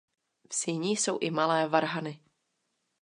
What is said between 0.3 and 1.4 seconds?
V síni jsou i